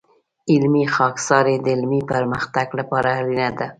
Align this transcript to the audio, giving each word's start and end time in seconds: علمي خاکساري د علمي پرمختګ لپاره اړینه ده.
علمي 0.51 0.83
خاکساري 0.95 1.55
د 1.61 1.65
علمي 1.75 2.01
پرمختګ 2.11 2.67
لپاره 2.79 3.09
اړینه 3.19 3.49
ده. 3.57 3.67